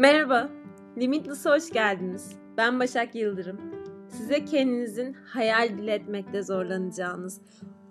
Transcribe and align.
Merhaba, 0.00 0.50
Limitless'a 0.98 1.56
hoş 1.56 1.70
geldiniz. 1.70 2.32
Ben 2.56 2.80
Başak 2.80 3.14
Yıldırım. 3.14 3.60
Size 4.08 4.44
kendinizin 4.44 5.12
hayal 5.12 5.78
bile 5.78 5.94
etmekte 5.94 6.42
zorlanacağınız, 6.42 7.40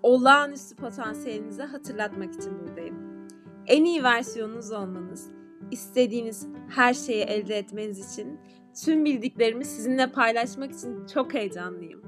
olağanüstü 0.02 0.76
potansiyelinizi 0.76 1.62
hatırlatmak 1.62 2.34
için 2.34 2.60
buradayım. 2.60 2.96
En 3.66 3.84
iyi 3.84 4.02
versiyonunuz 4.02 4.72
olmanız, 4.72 5.30
istediğiniz 5.70 6.46
her 6.68 6.94
şeyi 6.94 7.22
elde 7.22 7.58
etmeniz 7.58 8.12
için 8.12 8.40
tüm 8.84 9.04
bildiklerimi 9.04 9.64
sizinle 9.64 10.12
paylaşmak 10.12 10.72
için 10.72 11.06
çok 11.06 11.34
heyecanlıyım. 11.34 12.02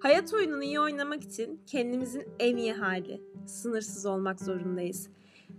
Hayat 0.00 0.34
oyununu 0.34 0.62
iyi 0.62 0.80
oynamak 0.80 1.22
için 1.22 1.60
kendimizin 1.66 2.24
en 2.38 2.56
iyi 2.56 2.72
hali, 2.72 3.20
sınırsız 3.46 4.06
olmak 4.06 4.40
zorundayız. 4.40 5.08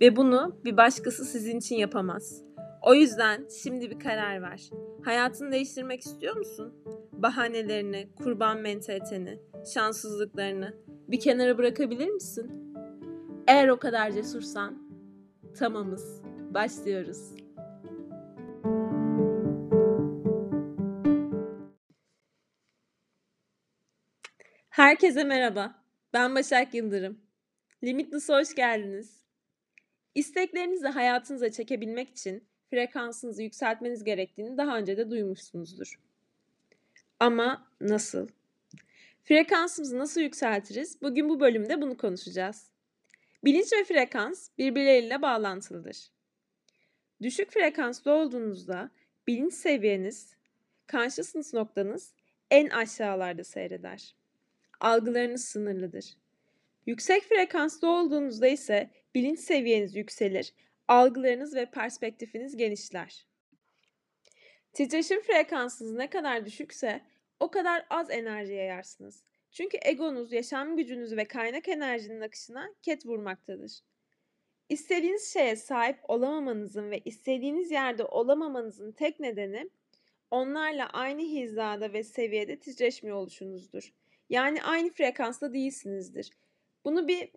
Ve 0.01 0.15
bunu 0.15 0.55
bir 0.65 0.77
başkası 0.77 1.25
sizin 1.25 1.57
için 1.57 1.75
yapamaz. 1.75 2.52
O 2.83 2.93
yüzden 2.93 3.47
şimdi 3.63 3.89
bir 3.89 3.99
karar 3.99 4.41
ver. 4.41 4.69
Hayatını 5.03 5.51
değiştirmek 5.51 6.01
istiyor 6.01 6.35
musun? 6.35 6.73
Bahanelerini, 7.11 8.09
kurban 8.15 8.57
mentaliteni, 8.59 9.39
şanssızlıklarını 9.73 10.73
bir 10.87 11.19
kenara 11.19 11.57
bırakabilir 11.57 12.07
misin? 12.07 12.75
Eğer 13.47 13.67
o 13.67 13.79
kadar 13.79 14.11
cesursan, 14.11 14.89
tamamız. 15.59 16.21
Başlıyoruz. 16.53 17.35
Herkese 24.69 25.23
merhaba. 25.23 25.75
Ben 26.13 26.35
Başak 26.35 26.73
Yıldırım. 26.73 27.21
Limitless'a 27.83 28.39
hoş 28.39 28.55
geldiniz. 28.55 29.25
İsteklerinizi 30.15 30.87
hayatınıza 30.87 31.51
çekebilmek 31.51 32.09
için 32.09 32.52
frekansınızı 32.73 33.43
yükseltmeniz 33.43 34.03
gerektiğini 34.03 34.57
daha 34.57 34.77
önce 34.77 34.97
de 34.97 35.09
duymuşsunuzdur. 35.09 35.99
Ama 37.19 37.67
nasıl? 37.81 38.27
Frekansımızı 39.23 39.99
nasıl 39.99 40.21
yükseltiriz? 40.21 41.01
Bugün 41.01 41.29
bu 41.29 41.39
bölümde 41.39 41.81
bunu 41.81 41.97
konuşacağız. 41.97 42.67
Bilinç 43.43 43.73
ve 43.73 43.83
frekans 43.83 44.49
birbirleriyle 44.57 45.21
bağlantılıdır. 45.21 45.97
Düşük 47.21 47.51
frekanslı 47.51 48.11
olduğunuzda 48.11 48.89
bilinç 49.27 49.53
seviyeniz, 49.53 50.33
consciousness 50.91 51.53
noktanız 51.53 52.13
en 52.51 52.69
aşağılarda 52.69 53.43
seyreder. 53.43 54.15
Algılarınız 54.79 55.45
sınırlıdır. 55.45 56.05
Yüksek 56.85 57.23
frekanslı 57.23 57.91
olduğunuzda 57.91 58.47
ise 58.47 58.89
bilinç 59.15 59.39
seviyeniz 59.39 59.95
yükselir 59.95 60.53
algılarınız 60.87 61.55
ve 61.55 61.65
perspektifiniz 61.65 62.57
genişler. 62.57 63.27
Titreşim 64.73 65.21
frekansınız 65.21 65.93
ne 65.93 66.09
kadar 66.09 66.45
düşükse 66.45 67.01
o 67.39 67.51
kadar 67.51 67.85
az 67.89 68.11
enerji 68.11 68.53
yayarsınız. 68.53 69.23
Çünkü 69.51 69.77
egonuz 69.81 70.33
yaşam 70.33 70.77
gücünüz 70.77 71.15
ve 71.17 71.25
kaynak 71.25 71.67
enerjinin 71.67 72.21
akışına 72.21 72.69
ket 72.81 73.05
vurmaktadır. 73.05 73.79
İstediğiniz 74.69 75.33
şeye 75.33 75.55
sahip 75.55 75.99
olamamanızın 76.03 76.91
ve 76.91 76.99
istediğiniz 77.05 77.71
yerde 77.71 78.05
olamamanızın 78.05 78.91
tek 78.91 79.19
nedeni 79.19 79.69
onlarla 80.31 80.89
aynı 80.89 81.21
hizada 81.21 81.93
ve 81.93 82.03
seviyede 82.03 82.59
titreşmiyor 82.59 83.17
oluşunuzdur. 83.17 83.93
Yani 84.29 84.63
aynı 84.63 84.89
frekansta 84.89 85.53
değilsinizdir. 85.53 86.31
Bunu 86.85 87.07
bir 87.07 87.31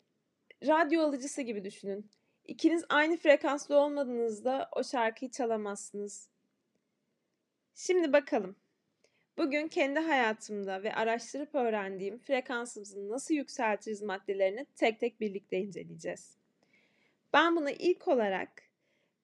radyo 0.66 1.02
alıcısı 1.02 1.42
gibi 1.42 1.64
düşünün. 1.64 2.10
İkiniz 2.48 2.84
aynı 2.88 3.16
frekanslı 3.16 3.76
olmadığınızda 3.76 4.68
o 4.72 4.84
şarkıyı 4.84 5.30
çalamazsınız. 5.30 6.28
Şimdi 7.74 8.12
bakalım. 8.12 8.56
Bugün 9.38 9.68
kendi 9.68 10.00
hayatımda 10.00 10.82
ve 10.82 10.94
araştırıp 10.94 11.54
öğrendiğim 11.54 12.18
frekansımızı 12.18 13.10
nasıl 13.10 13.34
yükseltiriz 13.34 14.02
maddelerini 14.02 14.66
tek 14.76 15.00
tek 15.00 15.20
birlikte 15.20 15.58
inceleyeceğiz. 15.58 16.36
Ben 17.32 17.56
buna 17.56 17.70
ilk 17.70 18.08
olarak 18.08 18.62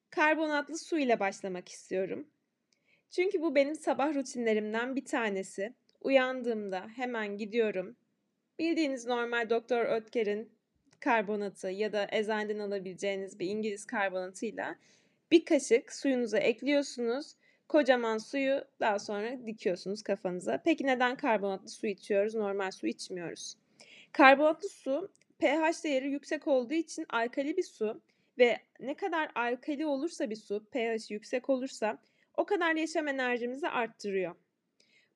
karbonatlı 0.09 0.77
su 0.77 0.99
ile 0.99 1.19
başlamak 1.19 1.69
istiyorum. 1.69 2.27
Çünkü 3.11 3.41
bu 3.41 3.55
benim 3.55 3.75
sabah 3.75 4.15
rutinlerimden 4.15 4.95
bir 4.95 5.05
tanesi. 5.05 5.73
Uyandığımda 6.01 6.87
hemen 6.95 7.37
gidiyorum. 7.37 7.95
Bildiğiniz 8.59 9.05
normal 9.05 9.49
Doktor 9.49 9.85
Ötker'in 9.85 10.51
karbonatı 11.03 11.69
ya 11.69 11.93
da 11.93 12.07
eczaneden 12.11 12.59
alabileceğiniz 12.59 13.39
bir 13.39 13.47
İngiliz 13.47 13.85
karbonatıyla 13.85 14.75
bir 15.31 15.45
kaşık 15.45 15.93
suyunuza 15.93 16.37
ekliyorsunuz. 16.37 17.35
Kocaman 17.67 18.17
suyu 18.17 18.61
daha 18.79 18.99
sonra 18.99 19.45
dikiyorsunuz 19.45 20.03
kafanıza. 20.03 20.61
Peki 20.65 20.87
neden 20.87 21.15
karbonatlı 21.15 21.69
su 21.69 21.87
içiyoruz, 21.87 22.35
normal 22.35 22.71
su 22.71 22.87
içmiyoruz? 22.87 23.55
Karbonatlı 24.11 24.69
su 24.69 25.11
pH 25.39 25.83
değeri 25.83 26.11
yüksek 26.11 26.47
olduğu 26.47 26.73
için 26.73 27.05
alkali 27.09 27.57
bir 27.57 27.63
su 27.63 28.01
ve 28.37 28.57
ne 28.79 28.93
kadar 28.93 29.31
alkali 29.35 29.85
olursa 29.85 30.29
bir 30.29 30.35
su, 30.35 30.65
pH 30.71 31.11
yüksek 31.11 31.49
olursa 31.49 31.97
o 32.37 32.45
kadar 32.45 32.75
yaşam 32.75 33.07
enerjimizi 33.07 33.69
arttırıyor. 33.69 34.35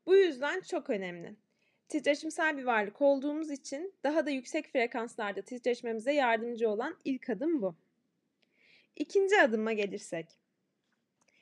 Bu 0.05 0.15
yüzden 0.15 0.61
çok 0.61 0.89
önemli 0.89 1.35
titreşimsel 1.89 2.57
bir 2.57 2.63
varlık 2.63 3.01
olduğumuz 3.01 3.51
için 3.51 3.93
daha 4.03 4.25
da 4.25 4.29
yüksek 4.29 4.67
frekanslarda 4.67 5.41
titreşmemize 5.41 6.13
yardımcı 6.13 6.69
olan 6.69 6.97
ilk 7.05 7.29
adım 7.29 7.61
bu. 7.61 7.75
İkinci 8.95 9.41
adıma 9.41 9.73
gelirsek. 9.73 10.27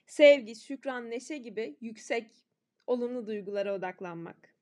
Sevgi, 0.08 0.56
şükran, 0.56 1.10
neşe 1.10 1.38
gibi 1.38 1.76
yüksek 1.82 2.32
olumlu 2.88 3.28
duygulara 3.28 3.76
odaklanmak. 3.76 4.56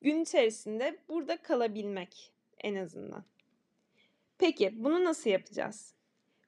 Gün 0.00 0.22
içerisinde 0.22 0.98
burada 1.08 1.36
kalabilmek 1.36 2.32
en 2.58 2.74
azından. 2.74 3.24
Peki 4.38 4.84
bunu 4.84 5.04
nasıl 5.04 5.30
yapacağız? 5.30 5.94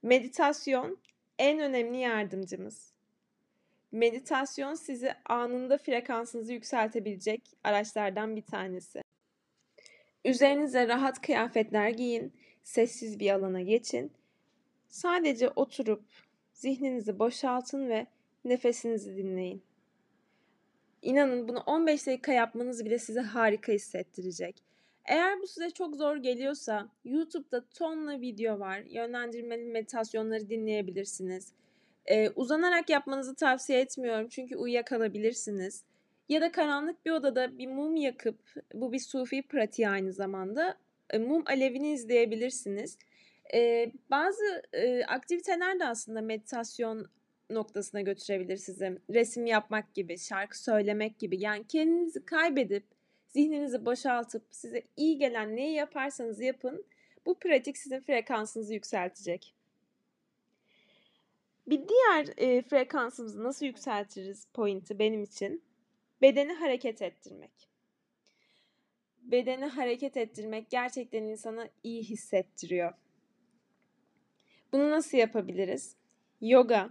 Meditasyon 0.03 0.99
en 1.39 1.59
önemli 1.59 1.99
yardımcımız. 1.99 2.90
Meditasyon 3.93 4.75
sizi 4.75 5.13
anında 5.25 5.79
frekansınızı 5.79 6.53
yükseltebilecek 6.53 7.43
araçlardan 7.65 8.37
bir 8.37 8.43
tanesi. 8.43 9.03
Üzerinize 10.25 10.89
rahat 10.89 11.21
kıyafetler 11.21 11.89
giyin, 11.89 12.33
sessiz 12.63 13.21
bir 13.21 13.31
alana 13.31 13.61
geçin. 13.61 14.13
Sadece 14.89 15.49
oturup 15.49 16.05
zihninizi 16.53 17.19
boşaltın 17.19 17.89
ve 17.89 18.07
nefesinizi 18.45 19.17
dinleyin. 19.17 19.63
İnanın 21.03 21.49
bunu 21.49 21.59
15 21.59 22.07
dakika 22.07 22.33
yapmanız 22.33 22.85
bile 22.85 22.99
size 22.99 23.21
harika 23.21 23.73
hissettirecek. 23.73 24.63
Eğer 25.05 25.41
bu 25.41 25.47
size 25.47 25.71
çok 25.71 25.97
zor 25.97 26.17
geliyorsa 26.17 26.89
YouTube'da 27.05 27.65
tonla 27.65 28.21
video 28.21 28.59
var. 28.59 28.79
Yönlendirmeli 28.79 29.65
meditasyonları 29.65 30.49
dinleyebilirsiniz. 30.49 31.53
Ee, 32.11 32.31
uzanarak 32.37 32.91
yapmanızı 32.91 33.35
tavsiye 33.35 33.81
etmiyorum 33.81 34.29
çünkü 34.29 34.57
uyuyakalabilirsiniz. 34.57 35.85
Ya 36.29 36.41
da 36.41 36.53
karanlık 36.53 37.07
bir 37.07 37.11
odada 37.11 37.59
bir 37.59 37.67
mum 37.67 37.97
yakıp, 37.97 38.39
bu 38.75 38.93
bir 38.93 38.99
sufi 38.99 39.43
pratiği 39.43 39.89
aynı 39.89 40.13
zamanda, 40.13 40.77
e, 41.11 41.19
mum 41.19 41.43
alevini 41.47 41.93
izleyebilirsiniz. 41.93 42.99
Ee, 43.55 43.93
bazı 44.11 44.63
e, 44.73 45.05
aktiviteler 45.05 45.81
de 45.81 45.87
aslında 45.87 46.21
meditasyon 46.21 47.07
noktasına 47.51 48.01
götürebilir 48.01 48.57
sizi. 48.57 48.99
Resim 49.11 49.47
yapmak 49.47 49.95
gibi, 49.95 50.19
şarkı 50.19 50.63
söylemek 50.63 51.19
gibi. 51.19 51.41
Yani 51.41 51.67
kendinizi 51.69 52.25
kaybedip, 52.25 52.85
zihninizi 53.29 53.85
boşaltıp 53.85 54.43
size 54.51 54.83
iyi 54.97 55.19
gelen 55.19 55.57
neyi 55.57 55.75
yaparsanız 55.75 56.41
yapın. 56.41 56.85
Bu 57.27 57.39
pratik 57.39 57.79
sizin 57.79 58.01
frekansınızı 58.01 58.75
yükseltecek. 58.75 59.55
Bir 61.71 61.89
diğer 61.89 62.29
e, 62.37 62.63
frekansımızı 62.63 63.45
nasıl 63.45 63.67
yükseltiriz 63.67 64.47
pointi 64.55 64.99
benim 64.99 65.23
için 65.23 65.65
bedeni 66.23 66.53
hareket 66.53 67.03
ettirmek. 67.03 67.71
Bedeni 69.23 69.65
hareket 69.65 70.17
ettirmek 70.17 70.71
gerçekten 70.71 71.23
insana 71.23 71.69
iyi 71.83 72.03
hissettiriyor. 72.03 72.93
Bunu 74.73 74.91
nasıl 74.91 75.19
yapabiliriz? 75.19 75.97
Yoga. 76.41 76.91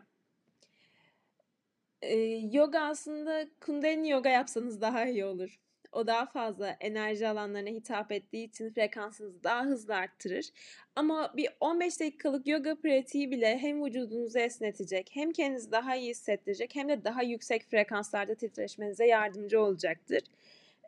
Ee, 2.02 2.18
yoga 2.52 2.80
aslında 2.80 3.48
kundalini 3.62 4.10
yoga 4.10 4.30
yapsanız 4.30 4.82
daha 4.82 5.06
iyi 5.06 5.26
olur. 5.26 5.60
O 5.92 6.08
daha 6.08 6.26
fazla 6.26 6.78
enerji 6.80 7.28
alanlarına 7.28 7.70
hitap 7.70 8.12
ettiği 8.12 8.48
için 8.48 8.70
frekansınızı 8.70 9.44
daha 9.44 9.66
hızlı 9.66 9.96
arttırır. 9.96 10.50
Ama 10.96 11.34
bir 11.38 11.50
15 11.60 12.00
dakikalık 12.00 12.48
yoga 12.48 12.76
pratiği 12.76 13.32
bile 13.32 13.58
hem 13.58 13.86
vücudunuzu 13.86 14.40
esnetecek, 14.40 15.10
hem 15.14 15.32
kendinizi 15.32 15.72
daha 15.72 15.96
iyi 15.96 16.10
hissettirecek, 16.10 16.76
hem 16.76 16.90
de 16.90 17.04
daha 17.04 17.24
yüksek 17.24 17.70
frekanslarda 17.70 18.36
titreşmenize 18.36 19.08
yardımcı 19.08 19.62
olacaktır. 19.62 20.22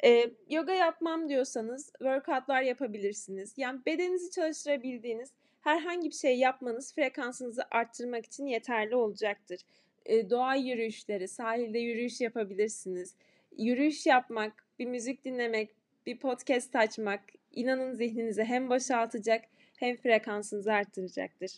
Ee, 0.04 0.32
yoga 0.50 0.74
yapmam 0.74 1.30
diyorsanız 1.30 1.86
workoutlar 1.86 2.62
yapabilirsiniz. 2.62 3.54
Yani 3.58 3.80
bedeninizi 3.86 4.32
çalıştırabildiğiniz 4.32 5.32
herhangi 5.62 6.10
bir 6.10 6.16
şey 6.16 6.38
yapmanız 6.40 6.94
frekansınızı 6.96 7.64
arttırmak 7.72 8.26
için 8.26 8.46
yeterli 8.46 8.96
olacaktır. 8.96 9.62
e, 10.06 10.30
doğa 10.30 10.56
yürüyüşleri, 10.56 11.28
sahilde 11.28 11.80
yürüyüş 11.80 12.22
yapabilirsiniz. 12.22 13.16
Yürüyüş 13.58 14.06
yapmak, 14.06 14.66
bir 14.82 14.86
müzik 14.86 15.26
dinlemek, 15.26 15.76
bir 16.06 16.20
podcast 16.20 16.76
açmak 16.76 17.22
inanın 17.52 17.94
zihninizi 17.94 18.44
hem 18.44 18.70
boşaltacak 18.70 19.46
hem 19.78 19.98
frekansınızı 19.98 20.74
arttıracaktır. 20.74 21.52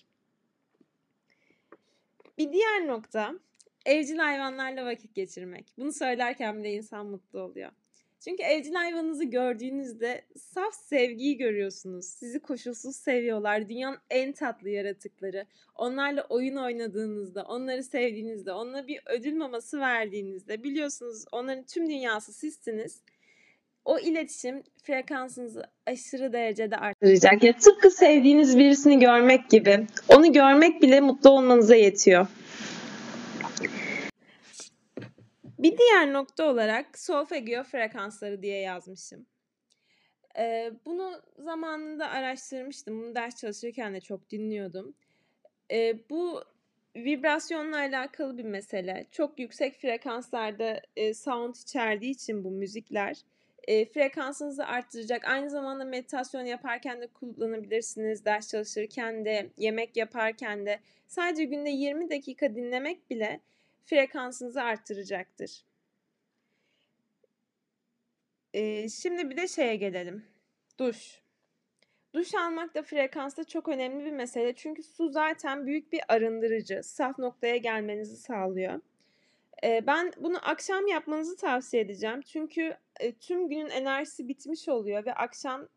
Bir 2.38 2.54
diğer 2.54 2.88
nokta 2.88 3.34
evcil 3.86 4.18
hayvanlarla 4.18 4.86
vakit 4.86 5.16
geçirmek. 5.16 5.66
Bunu 5.78 5.94
söylerken 5.94 6.60
bile 6.60 6.74
insan 6.74 7.06
mutlu 7.06 7.40
oluyor. 7.40 7.72
Çünkü 8.20 8.44
evcil 8.44 8.74
hayvanınızı 8.74 9.24
gördüğünüzde 9.24 10.26
saf 10.38 10.76
sevgiyi 10.76 11.38
görüyorsunuz. 11.38 12.06
Sizi 12.06 12.40
koşulsuz 12.40 12.96
seviyorlar. 12.96 13.70
Dünyanın 13.70 14.00
en 14.10 14.34
tatlı 14.34 14.70
yaratıkları. 14.70 15.46
Onlarla 15.76 16.26
oyun 16.30 16.56
oynadığınızda, 16.56 17.44
onları 17.44 17.84
sevdiğinizde, 17.84 18.52
onlara 18.52 18.88
bir 18.88 19.02
ödül 19.06 19.36
maması 19.36 19.80
verdiğinizde 19.80 20.64
biliyorsunuz 20.64 21.26
onların 21.32 21.64
tüm 21.64 21.90
dünyası 21.90 22.34
sizsiniz. 22.34 23.02
O 23.86 24.00
iletişim 24.00 24.64
frekansınızı 24.84 25.64
aşırı 25.88 26.34
derecede 26.34 26.78
artıracak. 26.78 27.44
Ya 27.44 27.58
tıpkı 27.58 27.92
sevdiğiniz 27.92 28.58
birisini 28.58 29.00
görmek 29.00 29.50
gibi. 29.50 29.88
Onu 30.10 30.34
görmek 30.34 30.82
bile 30.82 31.02
mutlu 31.02 31.30
olmanıza 31.30 31.76
yetiyor. 31.76 32.28
Bir 35.60 35.78
diğer 35.78 36.14
nokta 36.14 36.50
olarak 36.50 37.00
solfeggio 37.00 37.64
frekansları 37.64 38.42
diye 38.42 38.60
yazmışım. 38.60 39.26
Ee, 40.38 40.72
bunu 40.86 41.22
zamanında 41.38 42.10
araştırmıştım. 42.10 43.02
Bunu 43.02 43.16
ders 43.16 43.36
çalışırken 43.36 43.94
de 43.94 44.00
çok 44.02 44.30
dinliyordum. 44.30 44.96
Ee, 45.72 45.96
bu 46.10 46.44
vibrasyonla 46.96 47.78
alakalı 47.78 48.38
bir 48.38 48.44
mesele. 48.44 49.08
Çok 49.12 49.40
yüksek 49.40 49.76
frekanslarda 49.76 50.82
e, 50.96 51.14
sound 51.14 51.56
içerdiği 51.56 52.12
için 52.12 52.44
bu 52.44 52.52
müzikler 52.52 53.18
e, 53.68 53.86
frekansınızı 53.86 54.66
arttıracak. 54.66 55.26
Aynı 55.26 55.50
zamanda 55.50 55.86
meditasyon 55.86 56.46
yaparken 56.46 57.02
de 57.02 57.08
kullanabilirsiniz. 57.08 58.26
Ders 58.26 58.50
çalışırken 58.50 59.26
de, 59.26 59.50
yemek 59.58 59.98
yaparken 59.98 60.66
de. 60.66 60.80
Sadece 61.08 61.44
günde 61.44 61.70
20 61.70 62.10
dakika 62.10 62.56
dinlemek 62.56 63.10
bile 63.10 63.40
frekansınızı 63.86 64.62
arttıracaktır. 64.62 65.64
Ee, 68.54 68.90
şimdi 68.90 69.30
bir 69.30 69.38
de 69.38 69.48
şeye 69.48 69.76
gelelim. 69.76 70.26
Duş. 70.80 71.22
Duş 72.14 72.36
almak 72.36 72.76
da 72.76 72.84
frekansta 72.84 73.44
çok 73.44 73.68
önemli 73.68 74.06
bir 74.06 74.12
mesele. 74.12 74.56
Çünkü 74.56 74.84
su 74.84 75.10
zaten 75.10 75.68
büyük 75.68 75.92
bir 75.92 76.02
arındırıcı. 76.08 76.84
Saf 76.84 77.20
noktaya 77.20 77.58
gelmenizi 77.58 78.18
sağlıyor. 78.18 78.82
Ben 79.64 80.12
bunu 80.18 80.50
akşam 80.50 80.88
yapmanızı 80.88 81.36
tavsiye 81.36 81.84
edeceğim. 81.84 82.22
Çünkü 82.22 82.78
tüm 83.20 83.50
günün 83.50 83.70
enerjisi 83.70 84.28
bitmiş 84.28 84.70
oluyor 84.70 85.06
ve 85.06 85.14
akşam 85.14 85.68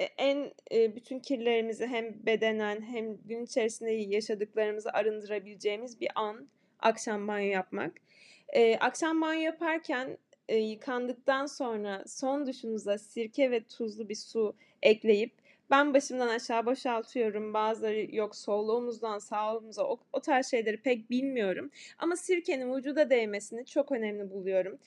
e, 0.00 0.04
en 0.04 0.52
e, 0.72 0.96
bütün 0.96 1.20
kirlerimizi 1.20 1.86
hem 1.86 2.26
bedenen 2.26 2.82
hem 2.82 3.16
gün 3.16 3.44
içerisinde 3.44 3.90
yaşadıklarımızı 3.90 4.90
arındırabileceğimiz 4.92 6.00
bir 6.00 6.08
an 6.14 6.48
akşam 6.78 7.28
banyo 7.28 7.50
yapmak. 7.50 7.92
Akşam 8.80 9.20
banyo 9.20 9.40
yaparken 9.40 10.18
e, 10.48 10.56
yıkandıktan 10.56 11.46
sonra 11.46 12.04
son 12.06 12.46
duşunuza 12.46 12.98
sirke 12.98 13.50
ve 13.50 13.64
tuzlu 13.64 14.08
bir 14.08 14.14
su 14.14 14.56
ekleyip 14.82 15.39
ben 15.70 15.94
başımdan 15.94 16.28
aşağı 16.28 16.66
boşaltıyorum. 16.66 17.54
Bazıları 17.54 18.16
yok 18.16 18.36
sol 18.36 18.68
omuzdan 18.68 19.18
sağ 19.18 19.56
omuza 19.56 19.84
o, 19.84 20.00
o 20.12 20.20
tarz 20.20 20.50
şeyleri 20.50 20.82
pek 20.82 21.10
bilmiyorum. 21.10 21.70
Ama 21.98 22.16
sirkenin 22.16 22.76
vücuda 22.76 23.10
değmesini 23.10 23.66
çok 23.66 23.92
önemli 23.92 24.30
buluyorum. 24.30 24.78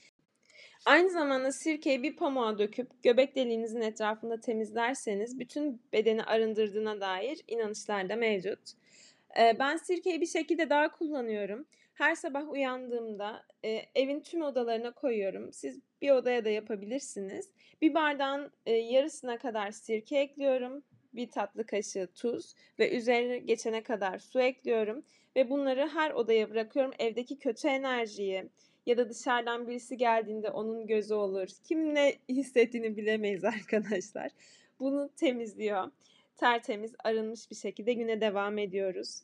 Aynı 0.85 1.09
zamanda 1.09 1.51
sirkeyi 1.51 2.03
bir 2.03 2.15
pamuğa 2.15 2.57
döküp 2.59 3.03
göbek 3.03 3.35
deliğinizin 3.35 3.81
etrafında 3.81 4.39
temizlerseniz 4.39 5.39
bütün 5.39 5.81
bedeni 5.93 6.23
arındırdığına 6.23 7.01
dair 7.01 7.41
inanışlar 7.47 8.09
da 8.09 8.15
mevcut. 8.15 8.59
Ben 9.37 9.77
sirkeyi 9.77 10.21
bir 10.21 10.25
şekilde 10.25 10.69
daha 10.69 10.91
kullanıyorum. 10.91 11.65
Her 11.93 12.15
sabah 12.15 12.51
uyandığımda 12.51 13.43
e, 13.65 13.81
evin 13.95 14.19
tüm 14.19 14.41
odalarına 14.41 14.91
koyuyorum. 14.91 15.53
Siz 15.53 15.79
bir 16.01 16.11
odaya 16.11 16.45
da 16.45 16.49
yapabilirsiniz. 16.49 17.49
Bir 17.81 17.93
bardağın 17.93 18.51
e, 18.65 18.73
yarısına 18.73 19.37
kadar 19.37 19.71
sirke 19.71 20.17
ekliyorum. 20.17 20.83
Bir 21.13 21.31
tatlı 21.31 21.65
kaşığı 21.65 22.07
tuz 22.15 22.55
ve 22.79 22.97
üzerine 22.97 23.37
geçene 23.37 23.83
kadar 23.83 24.19
su 24.19 24.41
ekliyorum. 24.41 25.03
Ve 25.35 25.49
bunları 25.49 25.87
her 25.87 26.11
odaya 26.11 26.49
bırakıyorum. 26.49 26.91
Evdeki 26.99 27.37
kötü 27.37 27.67
enerjiyi 27.67 28.49
ya 28.85 28.97
da 28.97 29.09
dışarıdan 29.09 29.67
birisi 29.67 29.97
geldiğinde 29.97 30.49
onun 30.49 30.87
gözü 30.87 31.13
olur. 31.13 31.47
Kim 31.63 31.95
ne 31.95 32.15
hissettiğini 32.29 32.97
bilemeyiz 32.97 33.43
arkadaşlar. 33.43 34.31
Bunu 34.79 35.09
temizliyor. 35.15 35.91
Tertemiz, 36.37 36.95
arınmış 37.03 37.51
bir 37.51 37.55
şekilde 37.55 37.93
güne 37.93 38.21
devam 38.21 38.57
ediyoruz. 38.57 39.21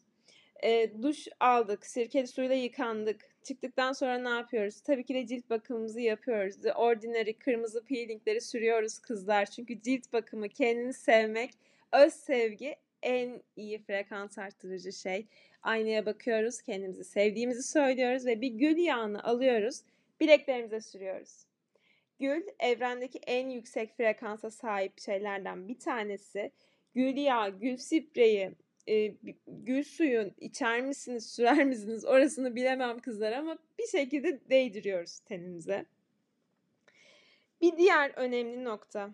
E, 0.64 0.92
duş 1.02 1.28
aldık, 1.40 1.86
sirkeli 1.86 2.28
suyla 2.28 2.56
yıkandık. 2.56 3.30
Çıktıktan 3.44 3.94
sonra 3.94 4.18
ne 4.18 4.30
yapıyoruz? 4.30 4.82
Tabii 4.82 5.04
ki 5.04 5.14
de 5.14 5.28
cilt 5.28 5.50
bakımımızı 5.50 6.02
yapıyoruz. 6.02 6.62
The 6.62 6.74
Ordinary 6.74 7.34
kırmızı 7.34 7.86
peelingleri 7.86 8.42
sürüyoruz 8.42 9.00
kızlar. 9.00 9.46
Çünkü 9.46 9.82
cilt 9.82 10.14
bakımı, 10.14 10.50
kendini 10.50 10.94
sevmek, 10.94 11.52
öz 11.92 12.14
sevgi 12.14 12.76
en 13.04 13.42
iyi 13.56 13.84
frekans 13.84 14.38
arttırıcı 14.38 14.94
şey. 14.94 15.28
Aynaya 15.64 16.06
bakıyoruz, 16.06 16.62
kendimizi 16.62 17.04
sevdiğimizi 17.04 17.64
söylüyoruz 17.64 18.26
ve 18.26 18.42
bir 18.42 18.48
gül 18.48 18.78
yağını 18.78 19.24
alıyoruz, 19.24 19.82
bileklerimize 20.20 20.82
sürüyoruz. 20.82 21.46
Gül 22.20 22.44
evrendeki 22.60 23.20
en 23.28 23.50
yüksek 23.50 23.98
frekansa 23.98 24.52
sahip 24.52 25.00
şeylerden 25.00 25.68
bir 25.68 25.80
tanesi. 25.80 26.52
Gül 26.96 27.18
yağı, 27.18 27.60
gül 27.60 27.78
spreyi, 27.78 28.52
e, 28.90 29.16
gül 29.48 29.84
suyun 29.84 30.34
içer 30.38 30.82
misiniz, 30.82 31.30
sürer 31.32 31.64
misiniz 31.64 32.06
orasını 32.06 32.56
bilemem 32.56 33.00
kızlar 33.00 33.32
ama 33.32 33.58
bir 33.80 33.88
şekilde 33.88 34.40
değdiriyoruz 34.50 35.20
tenimize. 35.20 35.86
Bir 37.62 37.78
diğer 37.78 38.12
önemli 38.16 38.64
nokta. 38.64 39.10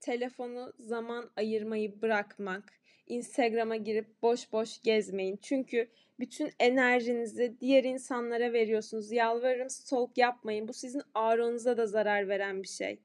Telefonu 0.00 0.72
zaman 0.78 1.30
ayırmayı 1.36 2.02
bırakmak. 2.02 2.72
Instagram'a 3.06 3.76
girip 3.76 4.22
boş 4.22 4.52
boş 4.52 4.82
gezmeyin. 4.82 5.38
Çünkü 5.42 5.88
bütün 6.18 6.52
enerjinizi 6.58 7.56
diğer 7.60 7.84
insanlara 7.84 8.52
veriyorsunuz. 8.52 9.12
Yalvarırım 9.12 9.70
stalk 9.70 10.18
yapmayın. 10.18 10.68
Bu 10.68 10.72
sizin 10.72 11.02
ağrınıza 11.14 11.76
da 11.76 11.86
zarar 11.86 12.28
veren 12.28 12.62
bir 12.62 12.68
şey. 12.68 12.98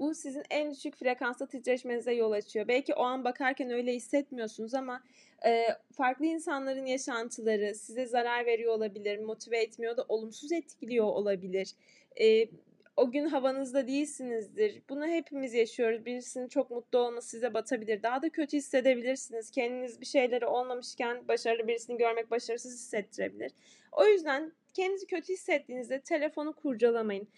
Bu 0.00 0.14
sizin 0.14 0.42
en 0.50 0.70
düşük 0.70 0.96
frekansta 0.96 1.46
titreşmenize 1.46 2.12
yol 2.12 2.32
açıyor. 2.32 2.68
Belki 2.68 2.94
o 2.94 3.02
an 3.02 3.24
bakarken 3.24 3.70
öyle 3.70 3.94
hissetmiyorsunuz 3.94 4.74
ama 4.74 5.02
e, 5.46 5.66
farklı 5.92 6.26
insanların 6.26 6.86
yaşantıları 6.86 7.74
size 7.74 8.06
zarar 8.06 8.46
veriyor 8.46 8.74
olabilir, 8.74 9.18
motive 9.18 9.58
etmiyor 9.58 9.96
da 9.96 10.04
olumsuz 10.08 10.52
etkiliyor 10.52 11.06
olabilir. 11.06 11.72
E, 12.20 12.48
o 12.96 13.10
gün 13.10 13.26
havanızda 13.26 13.86
değilsinizdir. 13.86 14.82
Bunu 14.88 15.06
hepimiz 15.06 15.54
yaşıyoruz. 15.54 16.06
Birisinin 16.06 16.48
çok 16.48 16.70
mutlu 16.70 16.98
olması 16.98 17.28
size 17.28 17.54
batabilir. 17.54 18.02
Daha 18.02 18.22
da 18.22 18.28
kötü 18.28 18.56
hissedebilirsiniz. 18.56 19.50
Kendiniz 19.50 20.00
bir 20.00 20.06
şeyleri 20.06 20.46
olmamışken 20.46 21.28
başarılı 21.28 21.68
birisini 21.68 21.96
görmek 21.96 22.30
başarısız 22.30 22.72
hissettirebilir. 22.72 23.52
O 23.92 24.06
yüzden 24.06 24.52
kendinizi 24.74 25.06
kötü 25.06 25.32
hissettiğinizde 25.32 26.00
telefonu 26.00 26.52
kurcalamayın 26.52 27.28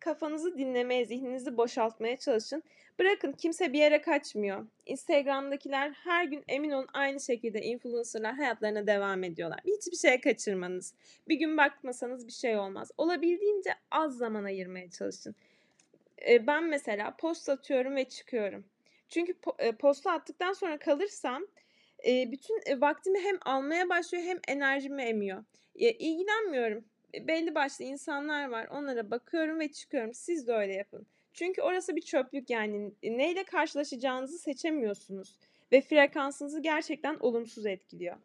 kafanızı 0.00 0.58
dinlemeye, 0.58 1.04
zihninizi 1.04 1.56
boşaltmaya 1.56 2.16
çalışın. 2.16 2.62
Bırakın 2.98 3.32
kimse 3.32 3.72
bir 3.72 3.78
yere 3.78 4.00
kaçmıyor. 4.00 4.66
Instagram'dakiler 4.86 5.90
her 5.90 6.24
gün 6.24 6.44
emin 6.48 6.70
olun 6.70 6.88
aynı 6.92 7.20
şekilde 7.20 7.62
influencerlar 7.62 8.34
hayatlarına 8.34 8.86
devam 8.86 9.24
ediyorlar. 9.24 9.60
Hiçbir 9.64 9.96
şeye 9.96 10.20
kaçırmanız. 10.20 10.94
Bir 11.28 11.36
gün 11.36 11.56
bakmasanız 11.56 12.26
bir 12.26 12.32
şey 12.32 12.56
olmaz. 12.56 12.90
Olabildiğince 12.98 13.70
az 13.90 14.16
zaman 14.16 14.44
ayırmaya 14.44 14.90
çalışın. 14.90 15.34
Ben 16.46 16.64
mesela 16.64 17.16
post 17.16 17.48
atıyorum 17.48 17.96
ve 17.96 18.04
çıkıyorum. 18.04 18.64
Çünkü 19.08 19.34
posta 19.78 20.12
attıktan 20.12 20.52
sonra 20.52 20.78
kalırsam 20.78 21.46
bütün 22.06 22.80
vaktimi 22.80 23.20
hem 23.20 23.38
almaya 23.44 23.88
başlıyor 23.88 24.24
hem 24.24 24.38
enerjimi 24.48 25.02
emiyor. 25.02 25.44
İlgilenmiyorum 25.74 26.84
belli 27.14 27.54
başlı 27.54 27.84
insanlar 27.84 28.48
var. 28.48 28.66
Onlara 28.70 29.10
bakıyorum 29.10 29.60
ve 29.60 29.72
çıkıyorum. 29.72 30.14
Siz 30.14 30.46
de 30.46 30.52
öyle 30.52 30.74
yapın. 30.74 31.06
Çünkü 31.32 31.62
orası 31.62 31.96
bir 31.96 32.00
çöplük 32.00 32.50
yani. 32.50 32.92
Neyle 33.02 33.44
karşılaşacağınızı 33.44 34.38
seçemiyorsunuz. 34.38 35.38
Ve 35.72 35.80
frekansınızı 35.80 36.60
gerçekten 36.60 37.16
olumsuz 37.20 37.66
etkiliyor. 37.66 38.16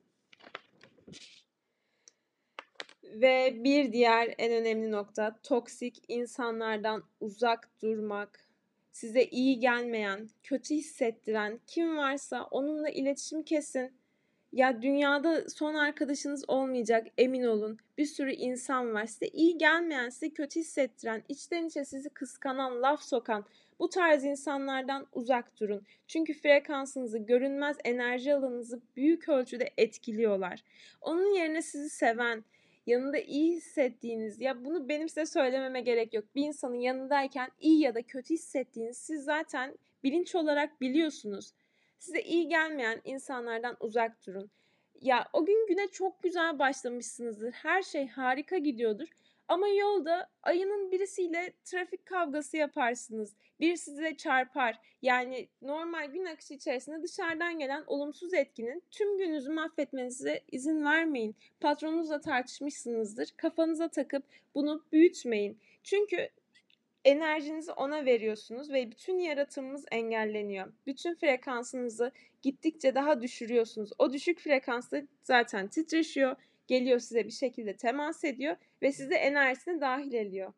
Ve 3.03 3.63
bir 3.63 3.91
diğer 3.91 4.35
en 4.37 4.51
önemli 4.51 4.91
nokta 4.91 5.35
toksik 5.43 6.03
insanlardan 6.07 7.03
uzak 7.19 7.69
durmak. 7.81 8.47
Size 8.91 9.23
iyi 9.23 9.59
gelmeyen, 9.59 10.29
kötü 10.43 10.75
hissettiren 10.75 11.59
kim 11.67 11.97
varsa 11.97 12.43
onunla 12.43 12.89
iletişim 12.89 13.43
kesin 13.43 13.91
Ya 14.53 14.81
dünyada 14.81 15.49
son 15.49 15.73
arkadaşınız 15.73 16.43
olmayacak 16.47 17.07
emin 17.17 17.43
olun. 17.43 17.77
Bir 17.97 18.05
sürü 18.05 18.31
insan 18.31 18.93
var. 18.93 19.05
Size 19.05 19.27
iyi 19.27 19.57
gelmeyen, 19.57 20.09
size 20.09 20.29
kötü 20.29 20.59
hissettiren, 20.59 21.23
içten 21.29 21.65
içe 21.65 21.85
sizi 21.85 22.09
kıskanan, 22.09 22.81
laf 22.81 23.01
sokan 23.01 23.45
bu 23.79 23.89
tarz 23.89 24.23
insanlardan 24.23 25.07
uzak 25.13 25.59
durun. 25.59 25.83
Çünkü 26.07 26.33
frekansınızı, 26.33 27.17
görünmez 27.17 27.77
enerji 27.83 28.33
alanınızı 28.33 28.81
büyük 28.95 29.29
ölçüde 29.29 29.69
etkiliyorlar. 29.77 30.63
Onun 31.01 31.35
yerine 31.35 31.61
sizi 31.61 31.89
seven, 31.89 32.43
yanında 32.87 33.17
iyi 33.17 33.55
hissettiğiniz 33.55 34.41
ya 34.41 34.65
bunu 34.65 34.89
benim 34.89 35.09
size 35.09 35.25
söylememe 35.25 35.81
gerek 35.81 36.13
yok. 36.13 36.25
Bir 36.35 36.43
insanın 36.43 36.79
yanındayken 36.79 37.49
iyi 37.59 37.79
ya 37.81 37.95
da 37.95 38.01
kötü 38.01 38.33
hissettiğiniz 38.33 38.97
siz 38.97 39.23
zaten 39.23 39.77
bilinç 40.03 40.35
olarak 40.35 40.81
biliyorsunuz. 40.81 41.53
Size 42.03 42.21
iyi 42.21 42.47
gelmeyen 42.47 43.01
insanlardan 43.03 43.77
uzak 43.79 44.27
durun. 44.27 44.51
Ya 45.01 45.25
o 45.33 45.45
gün 45.45 45.67
güne 45.67 45.87
çok 45.87 46.23
güzel 46.23 46.59
başlamışsınızdır. 46.59 47.51
Her 47.51 47.81
şey 47.81 48.07
harika 48.07 48.57
gidiyordur. 48.57 49.07
Ama 49.47 49.67
yolda 49.67 50.29
ayının 50.43 50.91
birisiyle 50.91 51.53
trafik 51.63 52.05
kavgası 52.05 52.57
yaparsınız. 52.57 53.35
Bir 53.59 53.75
size 53.75 54.17
çarpar. 54.17 54.79
Yani 55.01 55.47
normal 55.61 56.11
gün 56.11 56.25
akışı 56.25 56.53
içerisinde 56.53 57.03
dışarıdan 57.03 57.59
gelen 57.59 57.83
olumsuz 57.87 58.33
etkinin 58.33 58.83
tüm 58.91 59.17
gününüzü 59.17 59.51
mahvetmenize 59.51 60.41
izin 60.51 60.85
vermeyin. 60.85 61.35
Patronunuzla 61.59 62.21
tartışmışsınızdır. 62.21 63.33
Kafanıza 63.37 63.87
takıp 63.87 64.23
bunu 64.55 64.83
büyütmeyin. 64.91 65.57
Çünkü 65.83 66.29
enerjinizi 67.05 67.71
ona 67.71 68.05
veriyorsunuz 68.05 68.71
ve 68.71 68.91
bütün 68.91 69.19
yaratımımız 69.19 69.85
engelleniyor. 69.91 70.73
Bütün 70.87 71.15
frekansınızı 71.15 72.11
gittikçe 72.41 72.95
daha 72.95 73.21
düşürüyorsunuz. 73.21 73.89
O 73.99 74.13
düşük 74.13 74.39
frekansta 74.39 75.01
zaten 75.23 75.67
titreşiyor, 75.67 76.35
geliyor 76.67 76.99
size 76.99 77.25
bir 77.25 77.31
şekilde 77.31 77.75
temas 77.75 78.23
ediyor 78.23 78.55
ve 78.81 78.91
size 78.91 79.15
enerjisine 79.15 79.81
dahil 79.81 80.13
ediyor. 80.13 80.53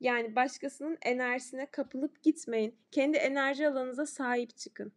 Yani 0.00 0.36
başkasının 0.36 0.98
enerjisine 1.02 1.66
kapılıp 1.66 2.22
gitmeyin. 2.22 2.74
Kendi 2.90 3.16
enerji 3.16 3.68
alanınıza 3.68 4.06
sahip 4.06 4.56
çıkın. 4.56 4.92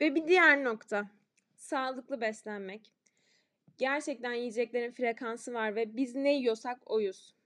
Ve 0.00 0.14
bir 0.14 0.26
diğer 0.26 0.64
nokta, 0.64 1.10
sağlıklı 1.56 2.20
beslenmek. 2.20 2.92
Gerçekten 3.78 4.32
yiyeceklerin 4.32 4.92
frekansı 4.92 5.54
var 5.54 5.76
ve 5.76 5.96
biz 5.96 6.14
ne 6.14 6.34
yiyorsak 6.34 6.90
oyuz. 6.90 7.37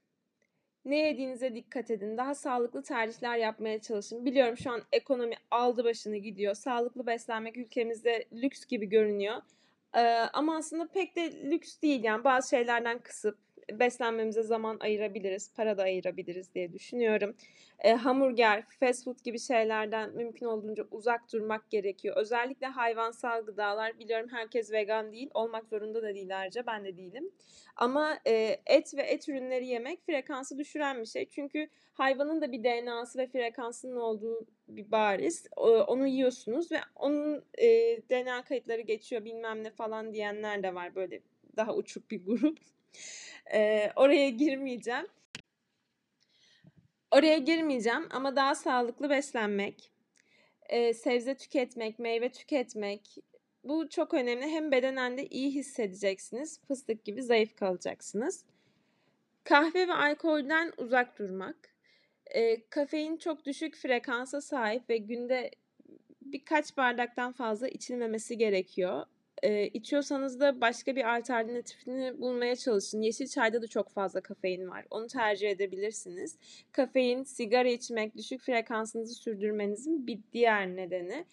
Ne 0.85 0.97
yediğinize 0.97 1.55
dikkat 1.55 1.91
edin. 1.91 2.17
Daha 2.17 2.35
sağlıklı 2.35 2.83
tercihler 2.83 3.37
yapmaya 3.37 3.81
çalışın. 3.81 4.25
Biliyorum 4.25 4.57
şu 4.57 4.71
an 4.71 4.81
ekonomi 4.91 5.35
aldı 5.51 5.83
başını 5.83 6.17
gidiyor. 6.17 6.55
Sağlıklı 6.55 7.07
beslenmek 7.07 7.57
ülkemizde 7.57 8.25
lüks 8.33 8.65
gibi 8.65 8.89
görünüyor. 8.89 9.35
Ee, 9.95 9.99
ama 10.33 10.57
aslında 10.57 10.87
pek 10.87 11.15
de 11.15 11.51
lüks 11.51 11.81
değil 11.81 12.03
yani 12.03 12.23
bazı 12.23 12.49
şeylerden 12.49 12.99
kısıp 12.99 13.37
beslenmemize 13.71 14.43
zaman 14.43 14.77
ayırabiliriz, 14.79 15.51
para 15.55 15.77
da 15.77 15.83
ayırabiliriz 15.83 16.53
diye 16.53 16.73
düşünüyorum. 16.73 17.35
E, 17.79 17.93
hamburger, 17.93 18.63
fast 18.79 19.03
food 19.03 19.23
gibi 19.23 19.39
şeylerden 19.39 20.15
mümkün 20.15 20.45
olduğunca 20.45 20.85
uzak 20.91 21.33
durmak 21.33 21.69
gerekiyor. 21.69 22.17
Özellikle 22.17 22.67
hayvansal 22.67 23.45
gıdalar. 23.45 23.99
Biliyorum 23.99 24.29
herkes 24.31 24.71
vegan 24.71 25.11
değil, 25.11 25.29
olmak 25.33 25.67
zorunda 25.67 26.03
da 26.03 26.15
değil 26.15 26.39
ayrıca 26.39 26.65
ben 26.65 26.85
de 26.85 26.97
değilim. 26.97 27.31
Ama 27.75 28.19
e, 28.27 28.61
et 28.65 28.93
ve 28.97 29.01
et 29.01 29.29
ürünleri 29.29 29.67
yemek 29.67 30.05
frekansı 30.05 30.57
düşüren 30.57 31.01
bir 31.01 31.05
şey. 31.05 31.29
Çünkü 31.29 31.67
hayvanın 31.93 32.41
da 32.41 32.51
bir 32.51 32.63
DNA'sı 32.63 33.19
ve 33.19 33.27
frekansının 33.27 33.95
olduğu 33.95 34.47
bir 34.67 34.91
bariz. 34.91 35.47
Onu 35.87 36.07
yiyorsunuz 36.07 36.71
ve 36.71 36.77
onun 36.95 37.43
e, 37.57 37.67
DNA 38.09 38.43
kayıtları 38.43 38.81
geçiyor 38.81 39.25
bilmem 39.25 39.63
ne 39.63 39.71
falan 39.71 40.13
diyenler 40.13 40.63
de 40.63 40.75
var 40.75 40.95
böyle 40.95 41.21
daha 41.57 41.75
uçuk 41.75 42.11
bir 42.11 42.25
grup. 42.25 42.57
E, 43.53 43.91
oraya 43.95 44.29
girmeyeceğim. 44.29 45.07
Oraya 47.11 47.37
girmeyeceğim 47.37 48.07
ama 48.11 48.35
daha 48.35 48.55
sağlıklı 48.55 49.09
beslenmek, 49.09 49.91
e, 50.69 50.93
sebze 50.93 51.37
tüketmek, 51.37 51.99
meyve 51.99 52.31
tüketmek 52.31 53.17
bu 53.63 53.89
çok 53.89 54.13
önemli. 54.13 54.47
Hem 54.47 54.71
bedenen 54.71 55.17
de 55.17 55.27
iyi 55.27 55.51
hissedeceksiniz. 55.51 56.61
Fıstık 56.67 57.05
gibi 57.05 57.23
zayıf 57.23 57.55
kalacaksınız. 57.55 58.45
Kahve 59.43 59.87
ve 59.87 59.93
alkolden 59.93 60.73
uzak 60.77 61.19
durmak. 61.19 61.55
E, 62.25 62.69
kafein 62.69 63.17
çok 63.17 63.45
düşük 63.45 63.75
frekansa 63.75 64.41
sahip 64.41 64.89
ve 64.89 64.97
günde 64.97 65.51
birkaç 66.21 66.77
bardaktan 66.77 67.31
fazla 67.31 67.67
içilmemesi 67.67 68.37
gerekiyor. 68.37 69.05
E, 69.43 69.67
içiyorsanız 69.67 70.39
da 70.39 70.61
başka 70.61 70.95
bir 70.95 71.17
alternatifini 71.17 72.21
bulmaya 72.21 72.55
çalışın. 72.55 73.01
Yeşil 73.01 73.27
çayda 73.27 73.61
da 73.61 73.67
çok 73.67 73.89
fazla 73.89 74.21
kafein 74.21 74.69
var. 74.69 74.85
Onu 74.91 75.07
tercih 75.07 75.49
edebilirsiniz. 75.49 76.37
Kafein, 76.71 77.23
sigara 77.23 77.69
içmek, 77.69 78.17
düşük 78.17 78.41
frekansınızı 78.41 79.13
sürdürmenizin 79.13 80.07
bir 80.07 80.19
diğer 80.33 80.67
nedeni. 80.75 81.25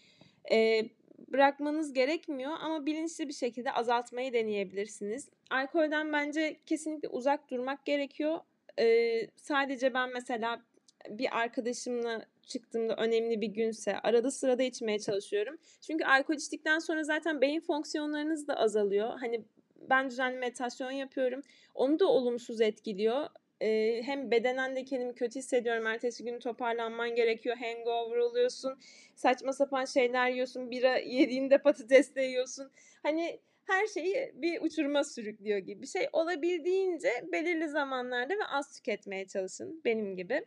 E, 0.52 0.88
bırakmanız 1.32 1.92
gerekmiyor 1.92 2.52
ama 2.60 2.86
bilinçli 2.86 3.28
bir 3.28 3.32
şekilde 3.32 3.72
azaltmayı 3.72 4.32
deneyebilirsiniz. 4.32 5.28
Alkolden 5.50 6.12
bence 6.12 6.56
kesinlikle 6.66 7.08
uzak 7.08 7.50
durmak 7.50 7.86
gerekiyor. 7.86 8.40
Ee, 8.78 9.26
sadece 9.36 9.94
ben 9.94 10.12
mesela 10.12 10.62
bir 11.08 11.38
arkadaşımla 11.38 12.26
çıktığımda 12.46 12.96
önemli 12.96 13.40
bir 13.40 13.46
günse 13.46 13.98
arada 13.98 14.30
sırada 14.30 14.62
içmeye 14.62 14.98
çalışıyorum. 14.98 15.58
Çünkü 15.80 16.04
alkol 16.04 16.34
içtikten 16.34 16.78
sonra 16.78 17.04
zaten 17.04 17.40
beyin 17.40 17.60
fonksiyonlarınız 17.60 18.48
da 18.48 18.56
azalıyor. 18.56 19.18
Hani 19.20 19.44
ben 19.90 20.10
düzenli 20.10 20.38
meditasyon 20.38 20.90
yapıyorum. 20.90 21.42
Onu 21.74 21.98
da 21.98 22.06
olumsuz 22.06 22.60
etkiliyor. 22.60 23.26
Ee, 23.60 24.02
hem 24.04 24.30
bedenen 24.30 24.76
de 24.76 24.84
kendimi 24.84 25.14
kötü 25.14 25.38
hissediyorum. 25.38 25.86
Ertesi 25.86 26.24
gün 26.24 26.38
toparlanman 26.38 27.14
gerekiyor. 27.14 27.56
Hangover 27.56 28.16
oluyorsun. 28.16 28.78
Saçma 29.14 29.52
sapan 29.52 29.84
şeyler 29.84 30.30
yiyorsun. 30.30 30.70
Bira 30.70 30.98
yediğinde 30.98 31.58
patates 31.58 32.14
de 32.14 32.22
yiyorsun. 32.22 32.70
Hani 33.02 33.40
her 33.66 33.86
şeyi 33.86 34.32
bir 34.34 34.62
uçuruma 34.62 35.04
sürüklüyor 35.04 35.58
gibi 35.58 35.82
bir 35.82 35.86
şey. 35.86 36.08
Olabildiğince 36.12 37.10
belirli 37.32 37.68
zamanlarda 37.68 38.34
ve 38.34 38.46
az 38.50 38.72
tüketmeye 38.76 39.26
çalışın. 39.26 39.80
Benim 39.84 40.16
gibi. 40.16 40.44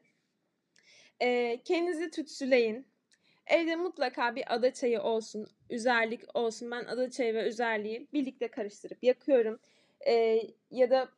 E, 1.23 1.59
kendinizi 1.65 2.11
tütsüleyin. 2.11 2.85
Evde 3.47 3.75
mutlaka 3.75 4.35
bir 4.35 4.53
ada 4.55 4.73
çayı 4.73 5.01
olsun, 5.01 5.47
üzerlik 5.69 6.35
olsun. 6.35 6.71
Ben 6.71 6.85
ada 6.85 7.11
çayı 7.11 7.33
ve 7.33 7.47
üzerliği 7.47 8.07
birlikte 8.13 8.47
karıştırıp 8.47 9.03
yakıyorum. 9.03 9.59
E, 10.07 10.41
ya 10.71 10.89
da 10.89 11.09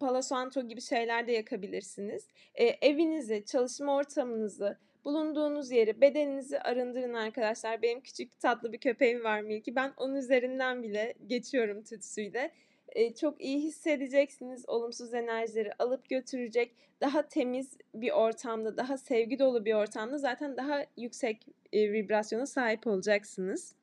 Palo 0.00 0.22
Santo 0.22 0.68
gibi 0.68 0.80
şeyler 0.80 1.26
de 1.26 1.32
yakabilirsiniz. 1.32 2.28
E, 2.54 2.64
evinizi, 2.64 3.44
çalışma 3.46 3.96
ortamınızı, 3.96 4.78
bulunduğunuz 5.04 5.70
yeri, 5.70 6.00
bedeninizi 6.00 6.60
arındırın 6.60 7.14
arkadaşlar. 7.14 7.82
Benim 7.82 8.00
küçük 8.00 8.40
tatlı 8.40 8.72
bir 8.72 8.78
köpeğim 8.78 9.24
var 9.24 9.40
Milky. 9.40 9.76
Ben 9.76 9.92
onun 9.96 10.14
üzerinden 10.14 10.82
bile 10.82 11.14
geçiyorum 11.26 11.82
tütsüyle 11.82 12.50
e, 12.92 13.14
çok 13.14 13.40
iyi 13.40 13.58
hissedeceksiniz. 13.58 14.64
Olumsuz 14.68 15.14
enerjileri 15.14 15.72
alıp 15.78 16.08
götürecek. 16.08 16.74
Daha 17.00 17.28
temiz 17.28 17.76
bir 17.94 18.10
ortamda, 18.10 18.76
daha 18.76 18.96
sevgi 18.96 19.38
dolu 19.38 19.64
bir 19.64 19.74
ortamda 19.74 20.18
zaten 20.18 20.56
daha 20.56 20.84
yüksek 20.96 21.46
e, 21.72 21.92
vibrasyona 21.92 22.46
sahip 22.46 22.86
olacaksınız. 22.86 23.74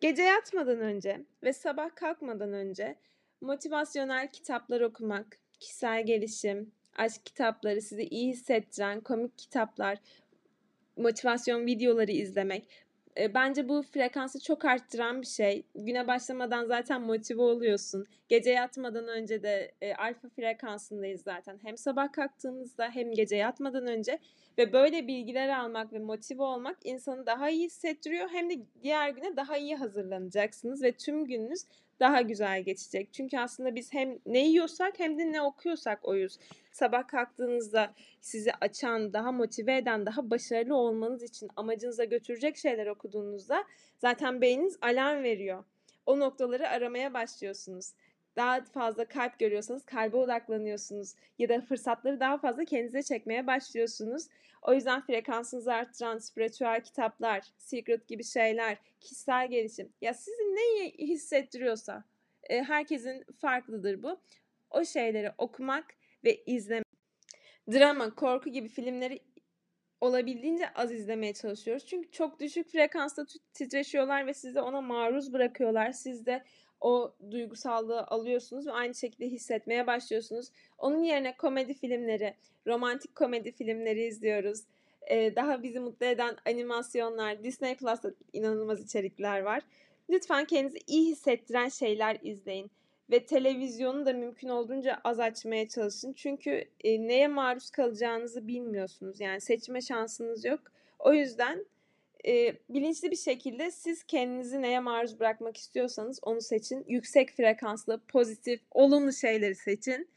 Gece 0.00 0.22
yatmadan 0.22 0.80
önce 0.80 1.24
ve 1.42 1.52
sabah 1.52 1.94
kalkmadan 1.94 2.52
önce 2.52 2.96
motivasyonel 3.40 4.28
kitaplar 4.32 4.80
okumak, 4.80 5.38
kişisel 5.60 6.06
gelişim, 6.06 6.72
aşk 6.96 7.26
kitapları, 7.26 7.82
sizi 7.82 8.02
iyi 8.02 8.28
hissettiren 8.28 9.00
komik 9.00 9.38
kitaplar, 9.38 9.98
motivasyon 10.96 11.66
videoları 11.66 12.12
izlemek 12.12 12.68
bence 13.34 13.68
bu 13.68 13.82
frekansı 13.82 14.40
çok 14.40 14.64
arttıran 14.64 15.20
bir 15.20 15.26
şey. 15.26 15.62
Güne 15.74 16.06
başlamadan 16.06 16.64
zaten 16.64 17.02
motive 17.02 17.42
oluyorsun. 17.42 18.06
Gece 18.28 18.50
yatmadan 18.50 19.08
önce 19.08 19.42
de 19.42 19.72
e, 19.80 19.94
alfa 19.94 20.28
frekansındayız 20.28 21.22
zaten. 21.22 21.58
Hem 21.62 21.76
sabah 21.76 22.12
kalktığımızda 22.12 22.90
hem 22.90 23.12
gece 23.12 23.36
yatmadan 23.36 23.86
önce 23.86 24.18
ve 24.58 24.72
böyle 24.72 25.06
bilgiler 25.06 25.48
almak 25.48 25.92
ve 25.92 25.98
motive 25.98 26.42
olmak 26.42 26.76
insanı 26.84 27.26
daha 27.26 27.50
iyi 27.50 27.64
hissettiriyor. 27.66 28.28
Hem 28.28 28.50
de 28.50 28.54
diğer 28.82 29.10
güne 29.10 29.36
daha 29.36 29.56
iyi 29.56 29.76
hazırlanacaksınız 29.76 30.82
ve 30.82 30.92
tüm 30.92 31.24
gününüz 31.24 31.64
daha 32.00 32.20
güzel 32.20 32.62
geçecek. 32.62 33.12
Çünkü 33.12 33.38
aslında 33.38 33.74
biz 33.74 33.92
hem 33.92 34.18
ne 34.26 34.46
yiyorsak 34.48 34.98
hem 34.98 35.18
de 35.18 35.32
ne 35.32 35.42
okuyorsak 35.42 36.08
oyuz. 36.08 36.38
Sabah 36.72 37.08
kalktığınızda 37.08 37.94
sizi 38.20 38.52
açan, 38.60 39.12
daha 39.12 39.32
motive 39.32 39.76
eden, 39.76 40.06
daha 40.06 40.30
başarılı 40.30 40.76
olmanız 40.76 41.22
için 41.22 41.50
amacınıza 41.56 42.04
götürecek 42.04 42.56
şeyler 42.56 42.86
okuduğunuzda 42.86 43.64
zaten 43.98 44.40
beyniniz 44.40 44.78
alarm 44.80 45.22
veriyor. 45.22 45.64
O 46.06 46.18
noktaları 46.20 46.68
aramaya 46.68 47.14
başlıyorsunuz 47.14 47.92
daha 48.38 48.60
fazla 48.62 49.04
kalp 49.04 49.38
görüyorsanız 49.38 49.84
kalbe 49.84 50.16
odaklanıyorsunuz 50.16 51.14
ya 51.38 51.48
da 51.48 51.60
fırsatları 51.60 52.20
daha 52.20 52.38
fazla 52.38 52.64
kendinize 52.64 53.02
çekmeye 53.02 53.46
başlıyorsunuz. 53.46 54.26
O 54.62 54.74
yüzden 54.74 55.00
frekansınızı 55.00 55.72
arttıran 55.72 56.18
spiritüel 56.18 56.80
kitaplar, 56.84 57.44
secret 57.58 58.08
gibi 58.08 58.24
şeyler, 58.24 58.78
kişisel 59.00 59.50
gelişim. 59.50 59.92
Ya 60.00 60.14
sizi 60.14 60.42
neyi 60.42 60.92
hissettiriyorsa 60.98 62.04
e, 62.42 62.62
herkesin 62.62 63.24
farklıdır 63.38 64.02
bu. 64.02 64.20
O 64.70 64.84
şeyleri 64.84 65.32
okumak 65.38 65.94
ve 66.24 66.44
izlemek. 66.44 66.84
Drama, 67.72 68.14
korku 68.14 68.50
gibi 68.50 68.68
filmleri 68.68 69.20
olabildiğince 70.00 70.74
az 70.74 70.92
izlemeye 70.92 71.34
çalışıyoruz. 71.34 71.86
Çünkü 71.86 72.10
çok 72.10 72.40
düşük 72.40 72.68
frekansta 72.68 73.26
titreşiyorlar 73.54 74.26
ve 74.26 74.34
sizi 74.34 74.60
ona 74.60 74.80
maruz 74.80 75.32
bırakıyorlar. 75.32 75.92
Siz 75.92 76.26
de 76.26 76.44
o 76.80 77.12
duygusallığı 77.30 78.00
alıyorsunuz 78.06 78.66
ve 78.66 78.72
aynı 78.72 78.94
şekilde 78.94 79.26
hissetmeye 79.26 79.86
başlıyorsunuz. 79.86 80.48
Onun 80.78 81.02
yerine 81.02 81.36
komedi 81.36 81.74
filmleri, 81.74 82.34
romantik 82.66 83.16
komedi 83.16 83.52
filmleri 83.52 84.04
izliyoruz. 84.04 84.60
Ee, 85.10 85.36
daha 85.36 85.62
bizi 85.62 85.80
mutlu 85.80 86.06
eden 86.06 86.36
animasyonlar, 86.46 87.44
Disney 87.44 87.76
Plus'ta 87.76 88.10
inanılmaz 88.32 88.80
içerikler 88.84 89.40
var. 89.40 89.62
Lütfen 90.10 90.44
kendinizi 90.44 90.78
iyi 90.86 91.10
hissettiren 91.10 91.68
şeyler 91.68 92.18
izleyin. 92.22 92.70
Ve 93.10 93.26
televizyonu 93.26 94.06
da 94.06 94.12
mümkün 94.12 94.48
olduğunca 94.48 95.00
az 95.04 95.20
açmaya 95.20 95.68
çalışın. 95.68 96.12
Çünkü 96.12 96.64
e, 96.84 97.08
neye 97.08 97.28
maruz 97.28 97.70
kalacağınızı 97.70 98.46
bilmiyorsunuz. 98.46 99.20
Yani 99.20 99.40
seçme 99.40 99.80
şansınız 99.80 100.44
yok. 100.44 100.60
O 100.98 101.14
yüzden 101.14 101.64
e, 102.26 102.56
bilinçli 102.68 103.10
bir 103.10 103.16
şekilde 103.16 103.70
siz 103.70 104.04
kendinizi 104.04 104.62
neye 104.62 104.80
maruz 104.80 105.20
bırakmak 105.20 105.56
istiyorsanız 105.56 106.18
onu 106.22 106.40
seçin. 106.40 106.84
Yüksek 106.88 107.30
frekanslı, 107.30 108.00
pozitif, 108.08 108.60
olumlu 108.70 109.12
şeyleri 109.12 109.54
seçin. 109.54 110.10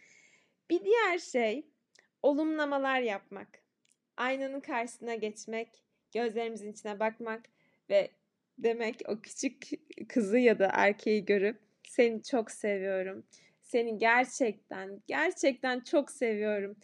Bir 0.70 0.86
diğer 0.86 1.17
şey 1.17 1.65
olumlamalar 2.24 3.01
yapmak. 3.01 3.48
Aynanın 4.17 4.60
karşısına 4.60 5.15
geçmek, 5.15 5.84
gözlerimizin 6.13 6.72
içine 6.72 7.00
bakmak 7.00 7.41
ve 7.89 8.12
demek 8.58 9.01
o 9.08 9.22
küçük 9.22 9.70
kızı 10.10 10.38
ya 10.38 10.60
da 10.60 10.70
erkeği 10.74 11.25
görüp 11.25 11.60
seni 11.88 12.24
çok 12.24 12.51
seviyorum. 12.51 13.25
Seni 13.62 13.98
gerçekten, 13.98 15.01
gerçekten 15.08 15.79
çok 15.79 16.12
seviyorum. 16.12 16.75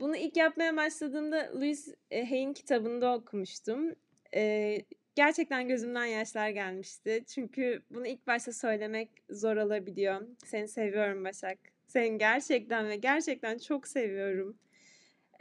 Bunu 0.00 0.16
ilk 0.16 0.36
yapmaya 0.36 0.76
başladığımda 0.76 1.50
Louis 1.54 1.94
Hay'in 2.10 2.52
kitabında 2.52 3.14
okumuştum. 3.14 3.94
Ee, 4.34 4.78
gerçekten 5.14 5.68
gözümden 5.68 6.04
yaşlar 6.04 6.48
gelmişti. 6.48 7.24
Çünkü 7.26 7.82
bunu 7.90 8.06
ilk 8.06 8.26
başta 8.26 8.52
söylemek 8.52 9.10
zor 9.30 9.56
olabiliyor. 9.56 10.26
Seni 10.44 10.68
seviyorum 10.68 11.24
Başak. 11.24 11.58
Seni 11.86 12.18
gerçekten 12.18 12.88
ve 12.88 12.96
gerçekten 12.96 13.58
çok 13.58 13.88
seviyorum. 13.88 14.56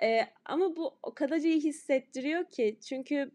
Ee, 0.04 0.22
ama 0.46 0.76
bu 0.76 0.98
o 1.04 1.14
kadar 1.14 1.38
iyi 1.38 1.62
hissettiriyor 1.62 2.46
ki. 2.46 2.78
Çünkü 2.90 3.32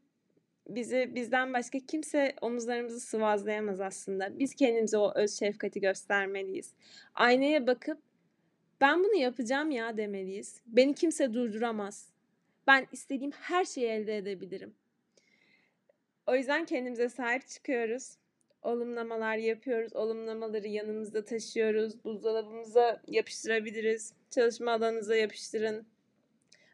bizi 0.68 1.14
bizden 1.14 1.52
başka 1.52 1.78
kimse 1.78 2.34
omuzlarımızı 2.40 3.00
sıvazlayamaz 3.00 3.80
aslında. 3.80 4.38
Biz 4.38 4.54
kendimize 4.54 4.98
o 4.98 5.12
öz 5.14 5.38
şefkati 5.38 5.80
göstermeliyiz. 5.80 6.74
Aynaya 7.14 7.66
bakıp 7.66 7.98
ben 8.80 9.04
bunu 9.04 9.14
yapacağım 9.14 9.70
ya 9.70 9.96
demeliyiz. 9.96 10.60
Beni 10.66 10.94
kimse 10.94 11.34
durduramaz. 11.34 12.08
Ben 12.66 12.86
istediğim 12.92 13.30
her 13.30 13.64
şeyi 13.64 13.86
elde 13.86 14.16
edebilirim. 14.16 14.74
O 16.30 16.34
yüzden 16.34 16.64
kendimize 16.64 17.08
sahip 17.08 17.48
çıkıyoruz. 17.48 18.16
Olumlamalar 18.62 19.36
yapıyoruz. 19.36 19.96
Olumlamaları 19.96 20.68
yanımızda 20.68 21.24
taşıyoruz. 21.24 22.04
Buzdolabımıza 22.04 23.02
yapıştırabiliriz. 23.06 24.12
Çalışma 24.30 24.72
alanınıza 24.72 25.16
yapıştırın. 25.16 25.86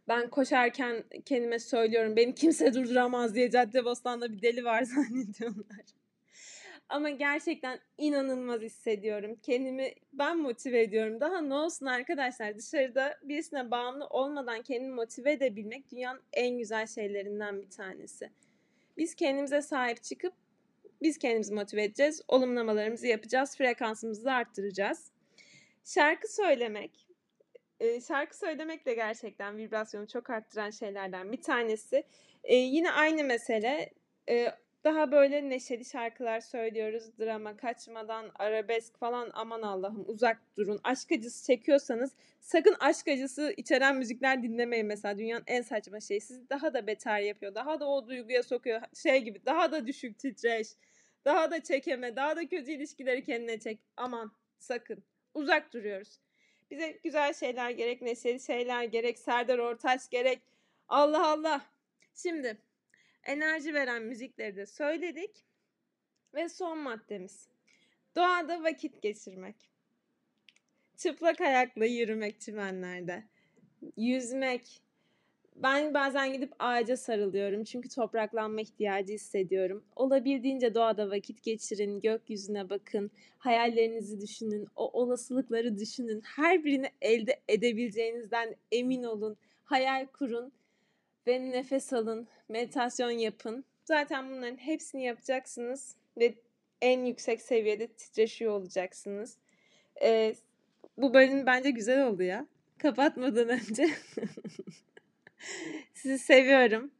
Ben 0.08 0.30
koşarken 0.30 1.04
kendime 1.24 1.58
söylüyorum 1.58 2.16
beni 2.16 2.34
kimse 2.34 2.74
durduramaz 2.74 3.34
diye 3.34 3.50
Caddebostan'da 3.50 4.32
bir 4.32 4.42
deli 4.42 4.64
var 4.64 4.82
zannediyorlar. 4.94 5.84
Ama 6.88 7.10
gerçekten 7.10 7.78
inanılmaz 7.98 8.60
hissediyorum. 8.60 9.36
Kendimi 9.42 9.94
ben 10.12 10.38
motive 10.38 10.82
ediyorum. 10.82 11.20
Daha 11.20 11.40
ne 11.40 11.54
olsun 11.54 11.86
arkadaşlar 11.86 12.56
dışarıda 12.56 13.18
birisine 13.22 13.70
bağımlı 13.70 14.06
olmadan 14.06 14.62
kendimi 14.62 14.94
motive 14.94 15.32
edebilmek 15.32 15.90
dünyanın 15.92 16.22
en 16.32 16.58
güzel 16.58 16.86
şeylerinden 16.86 17.62
bir 17.62 17.70
tanesi. 17.70 18.30
Biz 18.96 19.14
kendimize 19.14 19.62
sahip 19.62 20.02
çıkıp 20.02 20.32
biz 21.02 21.18
kendimizi 21.18 21.54
motive 21.54 21.84
edeceğiz. 21.84 22.22
Olumlamalarımızı 22.28 23.06
yapacağız. 23.06 23.56
Frekansımızı 23.56 24.32
arttıracağız. 24.32 25.10
Şarkı 25.84 26.34
söylemek. 26.34 27.06
E, 27.80 28.00
şarkı 28.00 28.38
söylemek 28.38 28.86
de 28.86 28.94
gerçekten 28.94 29.56
vibrasyonu 29.56 30.08
çok 30.08 30.30
arttıran 30.30 30.70
şeylerden 30.70 31.32
bir 31.32 31.42
tanesi. 31.42 32.04
E, 32.44 32.56
yine 32.56 32.92
aynı 32.92 33.24
mesele. 33.24 33.90
Daha 34.86 35.12
böyle 35.12 35.48
neşeli 35.48 35.84
şarkılar 35.84 36.40
söylüyoruz. 36.40 37.18
Drama, 37.18 37.56
kaçmadan, 37.56 38.30
arabesk 38.34 38.98
falan 38.98 39.30
aman 39.34 39.62
Allah'ım 39.62 40.04
uzak 40.08 40.38
durun. 40.56 40.80
Aşk 40.84 41.12
acısı 41.12 41.46
çekiyorsanız 41.46 42.12
sakın 42.40 42.76
aşk 42.80 43.08
acısı 43.08 43.54
içeren 43.56 43.96
müzikler 43.96 44.42
dinlemeyin 44.42 44.86
mesela. 44.86 45.18
Dünyanın 45.18 45.44
en 45.46 45.62
saçma 45.62 46.00
şeyi. 46.00 46.20
Sizi 46.20 46.50
daha 46.50 46.74
da 46.74 46.86
beter 46.86 47.20
yapıyor. 47.20 47.54
Daha 47.54 47.80
da 47.80 47.88
o 47.88 48.08
duyguya 48.08 48.42
sokuyor. 48.42 48.80
Şey 48.94 49.22
gibi 49.22 49.46
daha 49.46 49.72
da 49.72 49.86
düşük 49.86 50.18
titreş. 50.18 50.68
Daha 51.24 51.50
da 51.50 51.62
çekeme. 51.62 52.16
Daha 52.16 52.36
da 52.36 52.48
kötü 52.48 52.72
ilişkileri 52.72 53.24
kendine 53.24 53.60
çek. 53.60 53.78
Aman 53.96 54.32
sakın. 54.58 55.04
Uzak 55.34 55.72
duruyoruz. 55.72 56.20
Bize 56.70 56.98
güzel 57.04 57.34
şeyler 57.34 57.70
gerek, 57.70 58.02
neşeli 58.02 58.40
şeyler 58.40 58.84
gerek, 58.84 59.18
Serdar 59.18 59.58
Ortaç 59.58 60.10
gerek. 60.10 60.40
Allah 60.88 61.30
Allah. 61.30 61.62
Şimdi 62.14 62.56
enerji 63.26 63.74
veren 63.74 64.02
müzikleri 64.02 64.56
de 64.56 64.66
söyledik. 64.66 65.44
Ve 66.34 66.48
son 66.48 66.78
maddemiz. 66.78 67.48
Doğada 68.16 68.62
vakit 68.62 69.02
geçirmek. 69.02 69.56
Çıplak 70.96 71.40
ayakla 71.40 71.84
yürümek 71.84 72.40
çimenlerde. 72.40 73.24
Yüzmek. 73.96 74.82
Ben 75.56 75.94
bazen 75.94 76.32
gidip 76.32 76.52
ağaca 76.58 76.96
sarılıyorum 76.96 77.64
çünkü 77.64 77.88
topraklanma 77.88 78.60
ihtiyacı 78.60 79.12
hissediyorum. 79.12 79.84
Olabildiğince 79.96 80.74
doğada 80.74 81.10
vakit 81.10 81.42
geçirin, 81.42 82.00
gökyüzüne 82.00 82.70
bakın, 82.70 83.10
hayallerinizi 83.38 84.20
düşünün, 84.20 84.66
o 84.76 85.00
olasılıkları 85.00 85.78
düşünün. 85.78 86.20
Her 86.20 86.64
birini 86.64 86.90
elde 87.00 87.40
edebileceğinizden 87.48 88.56
emin 88.72 89.02
olun. 89.02 89.36
Hayal 89.64 90.06
kurun 90.06 90.52
ve 91.26 91.50
nefes 91.50 91.92
alın, 91.92 92.28
meditasyon 92.48 93.10
yapın. 93.10 93.64
Zaten 93.84 94.30
bunların 94.30 94.56
hepsini 94.56 95.04
yapacaksınız 95.04 95.96
ve 96.18 96.34
en 96.82 97.04
yüksek 97.04 97.42
seviyede 97.42 97.86
titreşiyor 97.86 98.52
olacaksınız. 98.52 99.36
Ee, 100.02 100.34
bu 100.98 101.14
bölüm 101.14 101.46
bence 101.46 101.70
güzel 101.70 102.06
oldu 102.06 102.22
ya. 102.22 102.46
Kapatmadan 102.78 103.48
önce. 103.48 103.86
Sizi 105.94 106.18
seviyorum. 106.18 106.90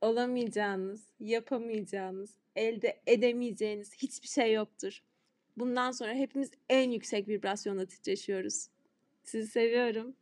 Olamayacağınız, 0.00 1.04
yapamayacağınız, 1.20 2.34
elde 2.56 3.00
edemeyeceğiniz 3.06 3.94
hiçbir 3.94 4.28
şey 4.28 4.52
yoktur. 4.52 5.02
Bundan 5.56 5.90
sonra 5.90 6.14
hepimiz 6.14 6.50
en 6.68 6.90
yüksek 6.90 7.28
vibrasyonda 7.28 7.86
titreşiyoruz. 7.86 8.68
Sizi 9.24 9.50
seviyorum. 9.50 10.16